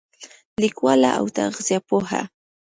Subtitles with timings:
[0.61, 2.21] لیکواله او تغذیه پوهه